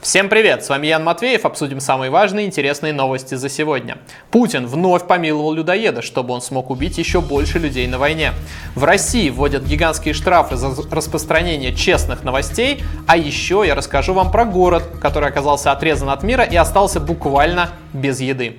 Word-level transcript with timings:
Всем 0.00 0.30
привет, 0.30 0.64
с 0.64 0.70
вами 0.70 0.86
Ян 0.86 1.04
Матвеев, 1.04 1.44
обсудим 1.44 1.78
самые 1.78 2.10
важные 2.10 2.46
и 2.46 2.48
интересные 2.48 2.94
новости 2.94 3.34
за 3.34 3.50
сегодня. 3.50 3.98
Путин 4.30 4.66
вновь 4.66 5.06
помиловал 5.06 5.52
людоеда, 5.52 6.00
чтобы 6.00 6.32
он 6.32 6.40
смог 6.40 6.70
убить 6.70 6.96
еще 6.96 7.20
больше 7.20 7.58
людей 7.58 7.86
на 7.86 7.98
войне. 7.98 8.32
В 8.74 8.84
России 8.84 9.28
вводят 9.28 9.62
гигантские 9.62 10.14
штрафы 10.14 10.56
за 10.56 10.70
распространение 10.90 11.74
честных 11.74 12.24
новостей, 12.24 12.82
а 13.06 13.18
еще 13.18 13.62
я 13.66 13.74
расскажу 13.74 14.14
вам 14.14 14.30
про 14.30 14.46
город, 14.46 14.84
который 15.02 15.28
оказался 15.28 15.70
отрезан 15.70 16.08
от 16.08 16.22
мира 16.22 16.44
и 16.44 16.56
остался 16.56 16.98
буквально 16.98 17.68
без 17.92 18.20
еды. 18.20 18.56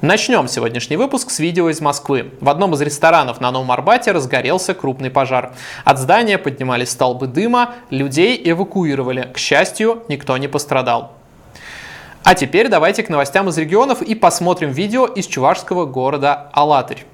Начнем 0.00 0.46
сегодняшний 0.46 0.96
выпуск 0.96 1.28
с 1.28 1.40
видео 1.40 1.70
из 1.70 1.80
Москвы. 1.80 2.30
В 2.40 2.48
одном 2.48 2.72
из 2.74 2.80
ресторанов 2.80 3.40
на 3.40 3.50
Новом 3.50 3.72
Арбате 3.72 4.12
разгорелся 4.12 4.72
крупный 4.72 5.10
пожар. 5.10 5.54
От 5.84 5.98
здания 5.98 6.38
поднимались 6.38 6.90
столбы 6.90 7.26
дыма, 7.26 7.74
людей 7.90 8.40
эвакуировали. 8.44 9.28
К 9.34 9.38
счастью, 9.38 10.04
никто 10.08 10.36
не 10.36 10.46
пострадал. 10.46 11.14
А 12.22 12.36
теперь 12.36 12.68
давайте 12.68 13.02
к 13.02 13.08
новостям 13.08 13.48
из 13.48 13.58
регионов 13.58 14.00
и 14.00 14.14
посмотрим 14.14 14.70
видео 14.70 15.04
из 15.04 15.26
чувашского 15.26 15.84
города 15.84 16.48
Алатырь. 16.52 17.04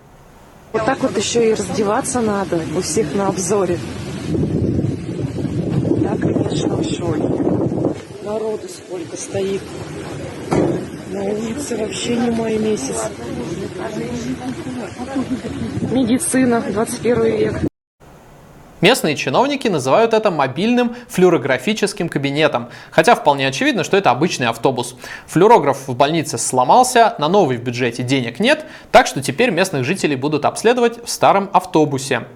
Вот 0.74 0.84
так 0.84 1.00
вот 1.00 1.16
еще 1.16 1.52
и 1.52 1.54
раздеваться 1.54 2.20
надо 2.20 2.60
у 2.76 2.82
всех 2.82 3.14
на 3.14 3.28
обзоре. 3.28 3.78
Я, 6.02 6.16
конечно, 6.20 6.84
шоке. 6.84 7.94
Народу 8.24 8.68
сколько 8.68 9.16
стоит. 9.16 9.62
На 11.14 11.22
улице 11.22 11.76
вообще 11.76 12.16
не 12.16 12.30
мой 12.32 12.58
месяц. 12.58 13.08
Медицина, 15.92 16.60
21 16.60 17.24
век. 17.24 17.54
Местные 18.80 19.14
чиновники 19.14 19.68
называют 19.68 20.12
это 20.12 20.32
мобильным 20.32 20.96
флюорографическим 21.08 22.08
кабинетом, 22.08 22.68
хотя 22.90 23.14
вполне 23.14 23.46
очевидно, 23.46 23.84
что 23.84 23.96
это 23.96 24.10
обычный 24.10 24.48
автобус. 24.48 24.96
Флюорограф 25.28 25.86
в 25.86 25.94
больнице 25.94 26.36
сломался, 26.36 27.14
на 27.18 27.28
новый 27.28 27.58
в 27.58 27.62
бюджете 27.62 28.02
денег 28.02 28.40
нет, 28.40 28.66
так 28.90 29.06
что 29.06 29.22
теперь 29.22 29.50
местных 29.50 29.84
жителей 29.84 30.16
будут 30.16 30.44
обследовать 30.44 30.98
в 31.04 31.08
старом 31.08 31.48
автобусе. 31.52 32.26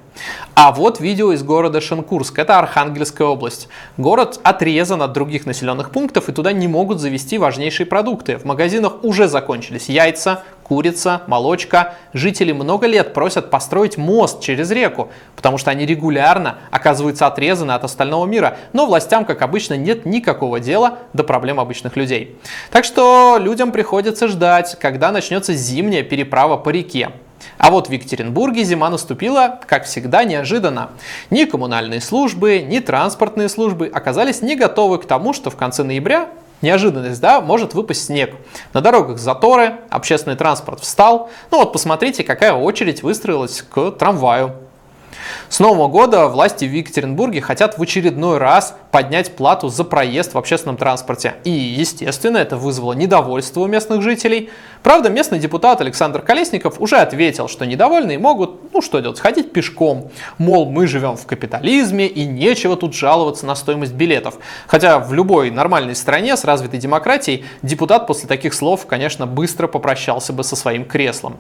А 0.55 0.73
вот 0.73 0.99
видео 1.01 1.33
из 1.33 1.43
города 1.43 1.81
Шенкурск, 1.81 2.39
это 2.39 2.59
Архангельская 2.59 3.29
область. 3.29 3.69
Город 3.97 4.41
отрезан 4.43 5.03
от 5.03 5.13
других 5.13 5.47
населенных 5.47 5.91
пунктов 5.91 6.29
и 6.29 6.33
туда 6.33 6.53
не 6.53 6.67
могут 6.67 6.99
завести 6.99 7.39
важнейшие 7.39 7.87
продукты. 7.87 8.39
В 8.39 8.45
магазинах 8.45 9.05
уже 9.05 9.29
закончились 9.29 9.89
яйца, 9.89 10.43
курица, 10.65 11.23
молочка. 11.27 11.95
Жители 12.13 12.53
много 12.53 12.87
лет 12.87 13.15
просят 13.15 13.51
построить 13.51 13.97
мост 13.97 14.41
через 14.41 14.71
реку, 14.71 15.11
потому 15.37 15.59
что 15.59 15.71
они 15.71 15.87
регулярно 15.87 16.59
оказываются 16.71 17.27
отрезаны 17.27 17.73
от 17.73 17.85
остального 17.85 18.27
мира. 18.27 18.57
Но 18.73 18.87
властям, 18.87 19.25
как 19.25 19.43
обычно, 19.43 19.75
нет 19.75 20.07
никакого 20.07 20.61
дела 20.61 20.99
до 21.13 21.25
проблем 21.25 21.61
обычных 21.61 21.97
людей. 21.97 22.37
Так 22.71 22.85
что 22.85 23.39
людям 23.41 23.73
приходится 23.73 24.29
ждать, 24.29 24.77
когда 24.81 25.13
начнется 25.13 25.55
зимняя 25.55 26.03
переправа 26.03 26.57
по 26.57 26.71
реке. 26.71 27.11
А 27.59 27.71
вот 27.71 27.89
в 27.89 27.93
Екатеринбурге 27.93 28.65
зима 28.65 28.91
наступила, 28.91 29.61
как 29.67 29.85
всегда, 29.85 30.25
неожиданно. 30.25 30.91
Ни 31.31 31.45
коммунальные 31.45 32.01
службы, 32.01 32.61
ни 32.61 32.79
транспортные 32.79 33.49
службы 33.49 33.91
оказались 33.93 34.43
не 34.43 34.57
готовы 34.57 34.99
к 34.99 35.07
тому, 35.07 35.33
что 35.33 35.51
в 35.51 35.57
конце 35.57 35.83
ноября 35.83 36.29
Неожиданность, 36.61 37.21
да, 37.21 37.41
может 37.41 37.75
выпасть 37.75 38.07
снег. 38.07 38.35
На 38.73 38.81
дорогах 38.81 39.19
заторы, 39.19 39.77
общественный 39.91 40.37
транспорт 40.37 40.81
встал. 40.81 41.31
Ну 41.53 41.59
вот 41.59 41.73
посмотрите, 41.73 42.25
какая 42.25 42.53
очередь 42.53 43.05
выстроилась 43.05 43.63
к 43.63 43.93
трамваю. 43.93 44.57
С 45.49 45.61
Нового 45.61 45.89
года 45.89 46.29
власти 46.29 46.65
в 46.65 46.73
Екатеринбурге 46.73 47.41
хотят 47.41 47.79
в 47.79 47.83
очередной 47.83 48.39
раз 48.39 48.77
поднять 48.91 49.35
плату 49.37 49.69
за 49.69 49.85
проезд 49.85 50.35
в 50.35 50.39
общественном 50.39 50.77
транспорте. 50.77 51.35
И, 51.45 51.51
естественно, 51.51 52.39
это 52.39 52.57
вызвало 52.57 52.93
недовольство 52.93 53.61
у 53.61 53.67
местных 53.67 54.03
жителей. 54.03 54.51
Правда, 54.83 55.11
местный 55.11 55.39
депутат 55.39 55.81
Александр 55.81 56.21
Колесников 56.23 56.81
уже 56.81 56.97
ответил, 56.97 57.49
что 57.49 57.67
недовольные 57.67 58.19
могут, 58.19 58.73
ну 58.73 58.81
что 58.81 59.01
делать, 59.01 59.21
ходить 59.21 59.53
пешком. 59.53 60.11
Мол, 60.39 60.71
мы 60.71 60.87
живем 60.87 61.17
в 61.17 61.27
капитализме 61.27 62.07
и 62.07 62.25
нечего 62.25 62.77
тут 62.77 62.95
жаловаться 62.95 63.47
на 63.47 63.55
стоимость 63.55 63.95
билетов. 63.95 64.35
Хотя 64.67 64.99
в 64.99 65.13
любой 65.13 65.51
нормальной 65.51 65.95
стране 65.95 66.37
с 66.37 66.45
развитой 66.45 66.79
демократией 66.79 67.45
депутат 67.63 68.07
после 68.07 68.29
таких 68.29 68.55
слов, 68.55 68.87
конечно, 68.87 69.27
быстро 69.27 69.67
попрощался 69.67 70.33
бы 70.33 70.45
со 70.45 70.57
своим 70.57 70.85
креслом. 70.85 71.37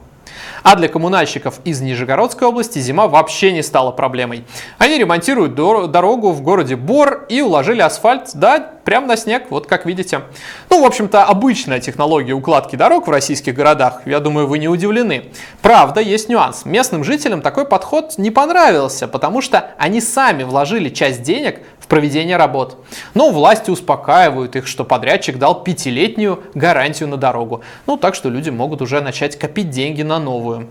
А 0.62 0.76
для 0.76 0.88
коммунальщиков 0.88 1.60
из 1.64 1.80
Нижегородской 1.80 2.48
области 2.48 2.78
зима 2.78 3.08
вообще 3.08 3.52
не 3.52 3.62
стала 3.62 3.90
проблемой. 3.90 4.44
Они 4.78 4.98
ремонтируют 4.98 5.54
дорогу 5.54 6.32
в 6.32 6.42
городе 6.42 6.76
Бор 6.76 7.26
и 7.28 7.40
уложили 7.40 7.80
асфальт, 7.80 8.30
да, 8.34 8.72
прямо 8.84 9.06
на 9.06 9.16
снег, 9.16 9.44
вот 9.50 9.66
как 9.66 9.86
видите. 9.86 10.22
Ну, 10.70 10.82
в 10.82 10.86
общем-то, 10.86 11.24
обычная 11.24 11.78
технология 11.78 12.32
укладки 12.32 12.76
дорог 12.76 13.06
в 13.06 13.10
российских 13.10 13.54
городах, 13.54 14.02
я 14.06 14.20
думаю, 14.20 14.46
вы 14.46 14.58
не 14.58 14.68
удивлены. 14.68 15.26
Правда, 15.62 16.00
есть 16.00 16.28
нюанс. 16.28 16.64
Местным 16.64 17.04
жителям 17.04 17.42
такой 17.42 17.66
подход 17.66 18.14
не 18.16 18.30
понравился, 18.30 19.06
потому 19.06 19.42
что 19.42 19.70
они 19.78 20.00
сами 20.00 20.42
вложили 20.42 20.88
часть 20.88 21.22
денег 21.22 21.60
в 21.78 21.86
проведение 21.86 22.36
работ. 22.36 22.84
Но 23.14 23.30
власти 23.30 23.70
успокаивают 23.70 24.56
их, 24.56 24.66
что 24.66 24.84
подрядчик 24.84 25.38
дал 25.38 25.62
пятилетнюю 25.62 26.42
гарантию 26.54 27.08
на 27.08 27.16
дорогу. 27.16 27.62
Ну, 27.86 27.96
так 27.96 28.14
что 28.14 28.28
люди 28.28 28.50
могут 28.50 28.82
уже 28.82 29.00
начать 29.00 29.38
копить 29.38 29.70
деньги 29.70 30.02
на 30.02 30.17
новую. 30.18 30.68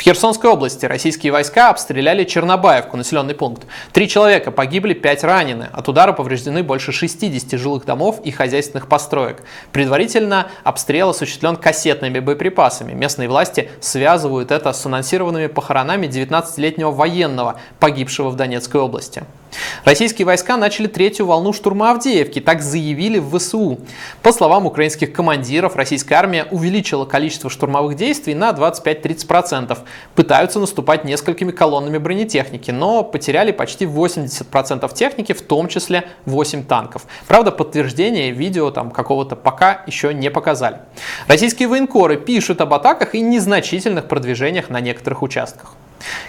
В 0.00 0.02
Херсонской 0.02 0.48
области 0.48 0.86
российские 0.86 1.30
войска 1.30 1.68
обстреляли 1.68 2.24
Чернобаевку, 2.24 2.96
населенный 2.96 3.34
пункт. 3.34 3.66
Три 3.92 4.08
человека 4.08 4.50
погибли, 4.50 4.94
пять 4.94 5.22
ранены. 5.24 5.68
От 5.74 5.90
удара 5.90 6.14
повреждены 6.14 6.62
больше 6.62 6.90
60 6.90 7.60
жилых 7.60 7.84
домов 7.84 8.18
и 8.24 8.30
хозяйственных 8.30 8.88
построек. 8.88 9.42
Предварительно 9.72 10.46
обстрел 10.64 11.10
осуществлен 11.10 11.56
кассетными 11.56 12.18
боеприпасами. 12.18 12.94
Местные 12.94 13.28
власти 13.28 13.70
связывают 13.80 14.50
это 14.52 14.72
с 14.72 14.86
анонсированными 14.86 15.48
похоронами 15.48 16.06
19-летнего 16.06 16.90
военного, 16.90 17.60
погибшего 17.78 18.30
в 18.30 18.36
Донецкой 18.36 18.80
области. 18.80 19.24
Российские 19.84 20.26
войска 20.26 20.56
начали 20.56 20.86
третью 20.86 21.26
волну 21.26 21.52
штурма 21.52 21.90
Авдеевки, 21.90 22.40
так 22.40 22.62
заявили 22.62 23.18
в 23.18 23.36
ВСУ. 23.38 23.78
По 24.22 24.32
словам 24.32 24.66
украинских 24.66 25.12
командиров, 25.12 25.76
российская 25.76 26.16
армия 26.16 26.46
увеличила 26.50 27.04
количество 27.04 27.50
штурмовых 27.50 27.96
действий 27.96 28.34
на 28.34 28.50
25-30%. 28.50 29.78
Пытаются 30.14 30.60
наступать 30.60 31.04
несколькими 31.04 31.50
колоннами 31.50 31.98
бронетехники, 31.98 32.70
но 32.70 33.02
потеряли 33.02 33.52
почти 33.52 33.84
80% 33.84 34.94
техники, 34.94 35.32
в 35.32 35.42
том 35.42 35.68
числе 35.68 36.04
8 36.26 36.64
танков. 36.64 37.06
Правда, 37.26 37.50
подтверждение 37.50 38.30
видео 38.30 38.70
там 38.70 38.90
какого-то 38.90 39.36
пока 39.36 39.82
еще 39.86 40.12
не 40.14 40.30
показали. 40.30 40.78
Российские 41.26 41.68
военкоры 41.68 42.16
пишут 42.16 42.60
об 42.60 42.74
атаках 42.74 43.14
и 43.14 43.20
незначительных 43.20 44.06
продвижениях 44.08 44.70
на 44.70 44.80
некоторых 44.80 45.22
участках. 45.22 45.74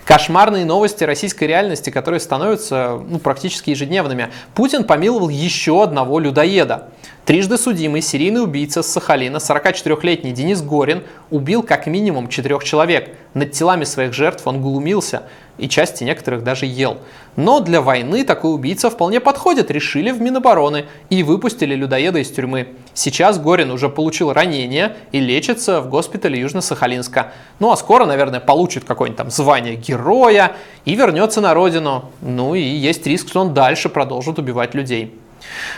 Кошмарные 0.06 0.66
новости 0.66 1.04
российской 1.04 1.46
реальности, 1.46 1.90
которые 1.90 2.20
становятся 2.20 3.02
ну, 3.08 3.20
практически 3.20 3.72
ежедневными. 3.72 4.30
Путин 4.54 4.84
помиловал 4.84 5.30
еще 5.30 5.84
одного 5.84 6.20
людоеда. 6.20 6.90
Трижды 7.26 7.58
судимый 7.58 8.02
серийный 8.02 8.44
убийца 8.44 8.82
с 8.82 8.88
Сахалина, 8.88 9.38
44-летний 9.38 10.32
Денис 10.32 10.62
Горин, 10.62 11.04
убил 11.30 11.64
как 11.64 11.86
минимум 11.88 12.30
четырех 12.30 12.64
человек. 12.64 13.16
Над 13.34 13.52
телами 13.52 13.84
своих 13.84 14.14
жертв 14.14 14.46
он 14.48 14.62
глумился 14.62 15.24
и 15.62 15.70
части 15.70 16.04
некоторых 16.04 16.44
даже 16.44 16.66
ел. 16.66 16.98
Но 17.36 17.60
для 17.60 17.82
войны 17.82 18.26
такой 18.26 18.54
убийца 18.54 18.90
вполне 18.90 19.20
подходит, 19.20 19.72
решили 19.72 20.12
в 20.12 20.20
Минобороны 20.20 20.86
и 21.10 21.24
выпустили 21.24 21.76
людоеда 21.76 22.20
из 22.20 22.32
тюрьмы. 22.32 22.70
Сейчас 22.94 23.40
Горин 23.40 23.72
уже 23.72 23.88
получил 23.88 24.34
ранение 24.34 24.98
и 25.12 25.20
лечится 25.20 25.80
в 25.80 25.88
госпитале 25.88 26.42
Южно-Сахалинска. 26.42 27.28
Ну 27.60 27.72
а 27.72 27.78
скоро, 27.78 28.06
наверное, 28.06 28.40
получит 28.40 28.84
какое-нибудь 28.84 29.18
там 29.18 29.30
звание 29.30 29.76
героя 29.76 30.54
и 30.84 30.96
вернется 30.96 31.40
на 31.40 31.54
родину. 31.54 32.12
Ну 32.22 32.56
и 32.56 32.62
есть 32.62 33.06
риск, 33.06 33.30
что 33.30 33.42
он 33.42 33.54
дальше 33.54 33.88
продолжит 33.88 34.40
убивать 34.40 34.74
людей. 34.74 35.16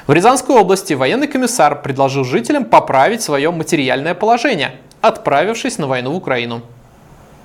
В 0.07 0.13
Рязанской 0.13 0.55
области 0.55 0.93
военный 0.93 1.27
комиссар 1.27 1.81
предложил 1.81 2.23
жителям 2.23 2.65
поправить 2.65 3.21
свое 3.21 3.51
материальное 3.51 4.13
положение, 4.13 4.75
отправившись 5.01 5.77
на 5.77 5.87
войну 5.87 6.11
в 6.11 6.15
Украину. 6.15 6.61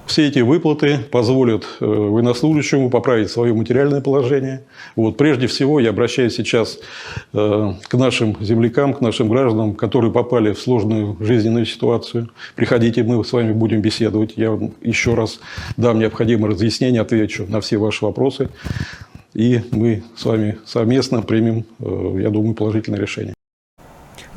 Все 0.09 0.27
эти 0.27 0.39
выплаты 0.39 1.01
позволят 1.11 1.67
э, 1.81 1.85
военнослужащему 1.85 2.89
поправить 2.89 3.31
свое 3.31 3.53
материальное 3.53 4.01
положение. 4.01 4.65
Вот, 4.97 5.19
прежде 5.19 5.47
всего, 5.47 5.81
я 5.81 5.91
обращаюсь 5.91 6.35
сейчас 6.35 6.79
э, 7.35 7.73
к 7.87 7.95
нашим 7.95 8.35
землякам, 8.41 8.95
к 8.95 9.03
нашим 9.03 9.29
гражданам, 9.29 9.75
которые 9.75 10.11
попали 10.11 10.53
в 10.53 10.59
сложную 10.59 11.19
жизненную 11.21 11.67
ситуацию. 11.67 12.31
Приходите, 12.57 13.03
мы 13.03 13.23
с 13.23 13.33
вами 13.35 13.53
будем 13.53 13.83
беседовать. 13.83 14.33
Я 14.37 14.59
еще 14.81 15.13
раз 15.13 15.41
дам 15.77 15.99
необходимые 15.99 16.53
разъяснения, 16.53 17.03
отвечу 17.03 17.45
на 17.47 17.61
все 17.61 17.77
ваши 17.77 18.05
вопросы 18.05 18.49
и 19.35 19.61
мы 19.73 20.03
с 20.17 20.25
вами 20.25 20.59
совместно 20.65 21.23
примем, 21.23 21.65
э, 21.81 22.21
я 22.23 22.31
думаю, 22.31 22.55
положительное 22.55 22.99
решение. 22.99 23.38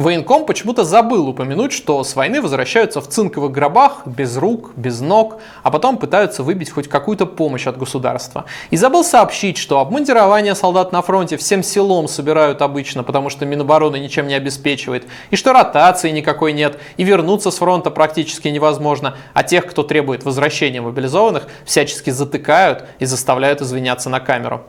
Военком 0.02 0.46
почему-то 0.46 0.84
забыл 0.84 1.28
упомянуть, 1.30 1.72
что 1.72 2.04
с 2.04 2.16
войны 2.16 2.42
возвращаются 2.42 3.02
в 3.02 3.08
цинковых 3.08 3.52
гробах, 3.52 4.02
без 4.08 4.36
рук, 4.36 4.72
без 4.76 5.00
ног, 5.00 5.40
а 5.62 5.70
потом 5.70 5.98
пытаются 5.98 6.42
выбить 6.42 6.72
хоть 6.72 6.88
какую-то 6.88 7.28
помощь 7.28 7.68
от 7.68 7.78
государства. 7.78 8.46
И 8.72 8.78
забыл 8.78 9.04
сообщить, 9.04 9.58
что 9.58 9.80
обмундирование 9.80 10.56
солдат 10.56 10.92
на 10.92 11.04
фронте 11.04 11.38
всем 11.38 11.62
селом 11.62 12.08
собирают 12.08 12.64
обычно, 12.64 13.04
потому 13.04 13.30
что 13.30 13.46
Минобороны 13.46 13.98
ничем 13.98 14.28
не 14.28 14.34
обеспечивает, 14.34 15.06
и 15.30 15.36
что 15.36 15.54
ротации 15.54 16.10
никакой 16.10 16.54
нет, 16.54 16.80
и 16.98 17.04
вернуться 17.04 17.52
с 17.52 17.58
фронта 17.58 17.92
практически 17.92 18.48
невозможно, 18.48 19.16
а 19.34 19.44
тех, 19.44 19.68
кто 19.68 19.84
требует 19.84 20.26
возвращения 20.26 20.82
мобилизованных, 20.82 21.48
всячески 21.64 22.10
затыкают 22.10 22.86
и 22.98 23.06
заставляют 23.06 23.62
извиняться 23.62 24.10
на 24.10 24.20
камеру. 24.20 24.64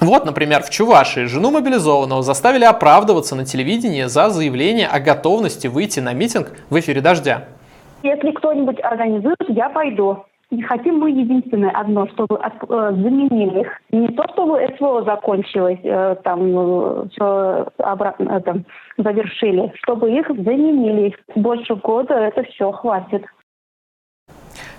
Вот, 0.00 0.24
например, 0.24 0.62
в 0.62 0.70
Чувашии 0.70 1.24
жену 1.24 1.50
мобилизованного 1.50 2.22
заставили 2.22 2.64
оправдываться 2.64 3.34
на 3.34 3.44
телевидении 3.44 4.04
за 4.04 4.30
заявление 4.30 4.86
о 4.86 5.00
готовности 5.00 5.66
выйти 5.66 5.98
на 5.98 6.12
митинг 6.12 6.52
в 6.70 6.78
эфире 6.78 7.00
«Дождя». 7.00 7.44
Если 8.04 8.30
кто-нибудь 8.30 8.78
организует, 8.80 9.36
я 9.48 9.68
пойду. 9.68 10.24
Не 10.50 10.62
хотим 10.62 10.98
мы 10.98 11.10
единственное 11.10 11.70
одно, 11.70 12.06
чтобы 12.08 12.38
от, 12.38 12.54
э, 12.62 12.66
заменили 12.68 13.60
их. 13.60 13.68
Не 13.90 14.08
то, 14.08 14.24
чтобы 14.32 14.66
СВО 14.78 15.02
закончилось, 15.02 15.80
э, 15.82 16.16
там 16.24 16.40
э, 16.40 17.04
все 17.10 17.66
обратно 17.76 18.30
это, 18.30 18.62
завершили, 18.96 19.70
чтобы 19.82 20.10
их 20.10 20.26
заменили. 20.28 21.14
Больше 21.34 21.74
года 21.74 22.14
это 22.14 22.44
все 22.44 22.72
хватит. 22.72 23.26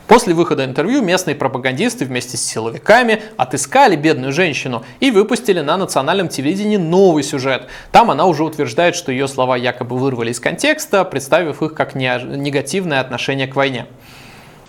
После 0.09 0.33
выхода 0.33 0.65
интервью 0.65 1.03
местные 1.03 1.35
пропагандисты 1.35 2.03
вместе 2.03 2.35
с 2.35 2.41
силовиками 2.41 3.21
отыскали 3.37 3.95
бедную 3.95 4.33
женщину 4.33 4.81
и 4.99 5.11
выпустили 5.11 5.61
на 5.61 5.77
национальном 5.77 6.29
телевидении 6.29 6.77
новый 6.77 7.21
сюжет. 7.21 7.67
Там 7.91 8.09
она 8.09 8.25
уже 8.25 8.43
утверждает, 8.43 8.95
что 8.95 9.11
ее 9.11 9.27
слова 9.27 9.55
якобы 9.55 9.99
вырвали 9.99 10.31
из 10.31 10.39
контекста, 10.39 11.05
представив 11.05 11.61
их 11.61 11.75
как 11.75 11.93
негативное 11.93 13.01
отношение 13.01 13.45
к 13.45 13.55
войне. 13.55 13.85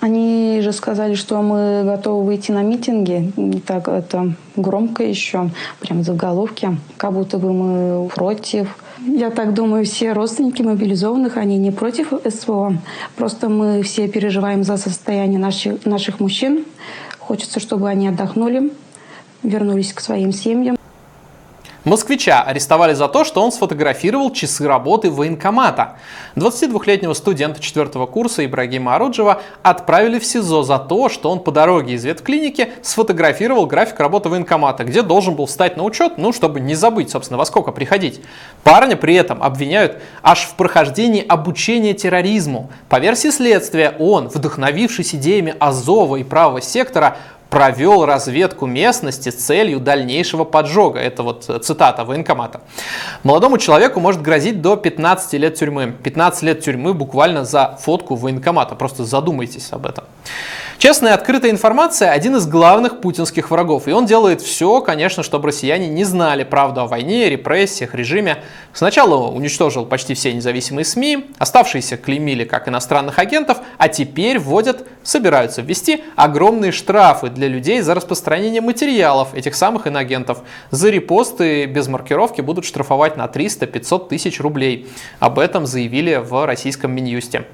Они 0.01 0.61
же 0.61 0.73
сказали, 0.73 1.15
что 1.15 1.41
мы 1.41 1.85
готовы 1.85 2.23
выйти 2.23 2.53
на 2.53 2.63
митинги. 2.63 3.33
Так 3.67 3.89
это 3.89 4.35
громко 4.57 5.05
еще, 5.05 5.49
прям 5.81 6.03
заголовки, 6.03 6.77
как 6.99 7.15
будто 7.15 7.39
бы 7.39 7.55
мы 7.55 8.09
против 8.11 8.69
я 9.07 9.31
так 9.31 9.55
думаю, 9.55 9.85
все 9.85 10.13
родственники 10.13 10.63
мобилизованных, 10.63 11.37
они 11.37 11.59
не 11.59 11.71
против 11.71 12.13
СВО. 12.29 12.79
Просто 13.17 13.49
мы 13.49 13.83
все 13.83 14.09
переживаем 14.09 14.65
за 14.65 14.77
состояние 14.77 15.39
наших, 15.39 15.85
наших 15.87 16.21
мужчин. 16.21 16.65
Хочется, 17.19 17.61
чтобы 17.61 17.89
они 17.89 18.09
отдохнули, 18.09 18.73
вернулись 19.43 19.93
к 19.93 20.01
своим 20.01 20.33
семьям. 20.33 20.80
Москвича 21.91 22.43
арестовали 22.43 22.95
за 22.95 23.09
то, 23.09 23.25
что 23.25 23.43
он 23.43 23.51
сфотографировал 23.51 24.31
часы 24.31 24.69
работы 24.69 25.11
военкомата. 25.11 25.97
22-летнего 26.37 27.15
студента 27.15 27.61
4 27.61 27.89
курса 28.07 28.47
Ибрагима 28.47 28.95
Аруджева 28.95 29.43
отправили 29.65 30.21
в 30.21 30.25
СИЗО 30.25 30.63
за 30.63 30.79
то, 30.79 31.09
что 31.09 31.33
он 31.33 31.41
по 31.41 31.51
дороге 31.51 31.95
из 31.95 32.05
ветклиники 32.05 32.75
сфотографировал 32.83 33.67
график 33.67 33.99
работы 33.99 34.29
военкомата, 34.29 34.85
где 34.85 35.03
должен 35.03 35.35
был 35.35 35.47
встать 35.47 35.77
на 35.77 35.83
учет, 35.83 36.17
ну, 36.17 36.33
чтобы 36.33 36.61
не 36.61 36.77
забыть, 36.77 37.11
собственно, 37.11 37.39
во 37.39 37.45
сколько 37.45 37.73
приходить. 37.73 38.21
Парня 38.63 38.95
при 38.95 39.17
этом 39.17 39.43
обвиняют 39.43 40.01
аж 40.23 40.43
в 40.43 40.55
прохождении 40.55 41.27
обучения 41.27 41.93
терроризму. 41.93 42.71
По 42.89 43.01
версии 43.01 43.31
следствия, 43.31 43.97
он, 43.99 44.29
вдохновившись 44.29 45.17
идеями 45.17 45.57
Азова 45.59 46.19
и 46.19 46.23
правого 46.23 46.61
сектора, 46.61 47.17
провел 47.51 48.07
разведку 48.07 48.67
местности 48.67 49.29
с 49.29 49.35
целью 49.35 49.81
дальнейшего 49.81 50.45
поджога. 50.45 51.01
Это 51.01 51.23
вот 51.23 51.45
цитата 51.65 52.05
военкомата. 52.05 52.61
Молодому 53.25 53.59
человеку 53.59 54.01
может 54.01 54.23
грозить 54.23 54.63
до 54.63 54.77
15 54.77 55.33
лет 55.35 55.57
тюрьмы. 55.57 55.93
15 56.03 56.43
лет 56.43 56.61
тюрьмы 56.61 56.95
буквально 56.95 57.45
за 57.45 57.77
фотку 57.81 58.15
военкомата. 58.15 58.75
Просто 58.77 59.05
задумайтесь 59.05 59.73
об 59.73 59.87
этом. 59.87 60.05
Честная 60.81 61.13
и 61.13 61.15
открытая 61.15 61.51
информация– 61.51 62.11
один 62.11 62.37
из 62.37 62.47
главных 62.47 63.03
путинских 63.03 63.51
врагов. 63.51 63.87
И 63.87 63.93
он 63.93 64.07
делает 64.07 64.41
все, 64.41 64.81
конечно, 64.81 65.23
чтобы 65.23 65.49
россияне 65.49 65.89
не 65.89 66.05
знали 66.05 66.43
правду 66.43 66.81
о 66.81 66.87
войне, 66.87 67.29
репрессиях, 67.29 67.95
режиме. 67.95 68.39
Сначала 68.73 69.29
уничтожил 69.31 69.85
почти 69.85 70.15
все 70.15 70.33
независимые 70.33 70.87
СМИ, 70.87 71.27
оставшиеся 71.37 71.99
клеймили 71.99 72.45
как 72.45 72.67
иностранных 72.67 73.19
агентов, 73.19 73.59
а 73.77 73.89
теперь 73.89 74.39
вводят, 74.39 74.89
собираются 75.03 75.61
ввести 75.61 76.03
огромные 76.17 76.73
штрафы 76.73 77.29
для 77.29 77.49
людей 77.49 77.83
за 77.83 77.95
распространение 77.95 78.63
материалов 78.63 79.35
этих 79.35 79.57
самых 79.57 79.87
иноагентов. 79.87 80.39
За 80.71 80.89
репосты 80.89 81.67
без 81.67 81.89
маркировки 81.89 82.41
будут 82.41 82.65
штрафовать 82.65 83.19
на 83.19 83.27
300-500 83.27 84.09
тысяч 84.09 84.41
рублей. 84.41 84.89
Об 85.19 85.41
этом 85.41 85.67
заявили 85.67 86.15
в 86.15 86.47
российском 86.47 86.91
Минюсте. 86.91 87.45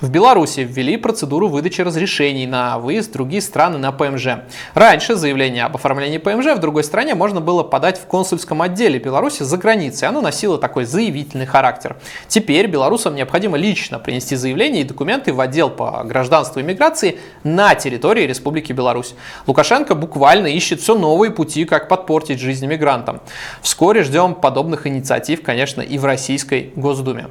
В 0.00 0.10
Беларуси 0.10 0.60
ввели 0.60 0.96
процедуру 0.96 1.48
выдачи 1.48 1.80
разрешений 1.80 2.46
на 2.46 2.78
выезд 2.78 3.10
в 3.10 3.12
другие 3.14 3.42
страны 3.42 3.78
на 3.78 3.90
ПМЖ. 3.90 4.44
Раньше 4.74 5.16
заявление 5.16 5.64
об 5.64 5.74
оформлении 5.74 6.18
ПМЖ 6.18 6.54
в 6.54 6.60
другой 6.60 6.84
стране 6.84 7.16
можно 7.16 7.40
было 7.40 7.64
подать 7.64 7.98
в 7.98 8.06
консульском 8.06 8.62
отделе 8.62 9.00
Беларуси 9.00 9.42
за 9.42 9.56
границей. 9.56 10.06
Оно 10.06 10.20
носило 10.20 10.56
такой 10.56 10.84
заявительный 10.84 11.46
характер. 11.46 11.96
Теперь 12.28 12.68
белорусам 12.68 13.16
необходимо 13.16 13.56
лично 13.58 13.98
принести 13.98 14.36
заявление 14.36 14.82
и 14.82 14.84
документы 14.84 15.32
в 15.32 15.40
отдел 15.40 15.68
по 15.68 16.04
гражданству 16.04 16.60
и 16.60 16.62
миграции 16.62 17.18
на 17.42 17.74
территории 17.74 18.22
Республики 18.22 18.72
Беларусь. 18.72 19.16
Лукашенко 19.48 19.96
буквально 19.96 20.46
ищет 20.46 20.80
все 20.80 20.96
новые 20.96 21.32
пути, 21.32 21.64
как 21.64 21.88
подпортить 21.88 22.38
жизнь 22.38 22.68
мигрантам. 22.68 23.20
Вскоре 23.62 24.04
ждем 24.04 24.36
подобных 24.36 24.86
инициатив, 24.86 25.42
конечно, 25.42 25.82
и 25.82 25.98
в 25.98 26.04
Российской 26.04 26.72
Госдуме. 26.76 27.26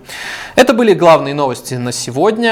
Это 0.58 0.74
были 0.74 0.94
главные 0.94 1.34
новости 1.34 1.76
на 1.76 1.94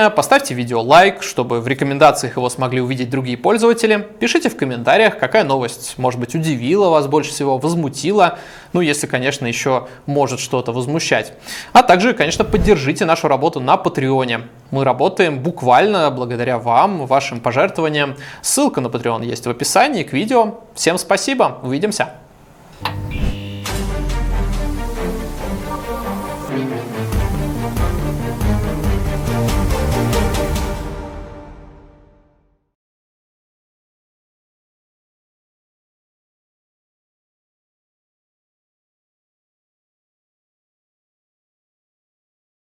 Поставьте 0.09 0.53
видео 0.53 0.81
лайк, 0.81 1.23
чтобы 1.23 1.61
в 1.61 1.67
рекомендациях 1.67 2.37
его 2.37 2.49
смогли 2.49 2.81
увидеть 2.81 3.09
другие 3.09 3.37
пользователи. 3.37 4.07
Пишите 4.19 4.49
в 4.49 4.57
комментариях, 4.57 5.17
какая 5.17 5.43
новость, 5.43 5.97
может 5.97 6.19
быть, 6.19 6.35
удивила 6.35 6.89
вас 6.89 7.07
больше 7.07 7.31
всего, 7.31 7.57
возмутила. 7.57 8.37
Ну, 8.73 8.81
если, 8.81 9.07
конечно, 9.07 9.45
еще 9.45 9.87
может 10.05 10.39
что-то 10.39 10.71
возмущать. 10.71 11.33
А 11.73 11.83
также, 11.83 12.13
конечно, 12.13 12.43
поддержите 12.43 13.05
нашу 13.05 13.27
работу 13.27 13.59
на 13.59 13.77
Патреоне. 13.77 14.41
Мы 14.71 14.83
работаем 14.83 15.39
буквально 15.39 16.09
благодаря 16.11 16.57
вам, 16.57 17.05
вашим 17.05 17.39
пожертвованиям. 17.39 18.15
Ссылка 18.41 18.81
на 18.81 18.87
Patreon 18.87 19.25
есть 19.25 19.45
в 19.45 19.49
описании 19.49 20.03
к 20.03 20.13
видео. 20.13 20.59
Всем 20.73 20.97
спасибо, 20.97 21.59
увидимся! 21.63 22.24